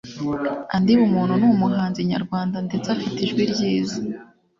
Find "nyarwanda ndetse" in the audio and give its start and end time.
2.11-2.87